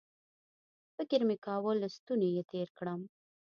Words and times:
فکر 0.95 1.19
مې 1.27 1.35
کاوه 1.45 1.71
له 1.81 1.87
ستوني 1.95 2.29
یې 2.35 2.43
تېر 2.51 2.67
کړم 2.77 3.01